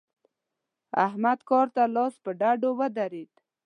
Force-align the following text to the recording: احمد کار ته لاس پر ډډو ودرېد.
احمد 1.05 1.39
کار 1.49 1.67
ته 1.75 1.83
لاس 1.95 2.13
پر 2.23 2.33
ډډو 2.39 2.69
ودرېد. 2.79 3.31